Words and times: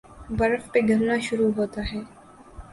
برف 0.37 0.71
پگھلنا 0.73 1.17
شروع 1.21 1.51
ہوتا 1.57 1.81
ہے 1.91 2.01